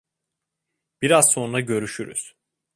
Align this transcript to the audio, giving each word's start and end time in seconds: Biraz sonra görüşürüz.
Biraz 1.01 1.31
sonra 1.31 1.59
görüşürüz. 1.59 2.35